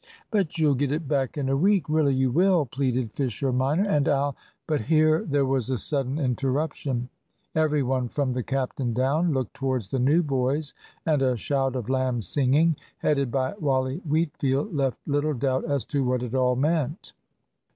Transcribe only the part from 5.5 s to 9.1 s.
a sudden interruption. Every one, from the captain